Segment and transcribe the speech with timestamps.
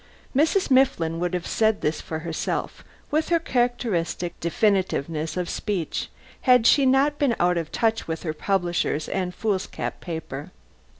[0.35, 0.71] Mrs.
[0.71, 6.09] Mifflin would have said this for herself, with her characteristic definiteness of speech,
[6.41, 10.49] had she not been out of touch with her publishers and foolscap paper.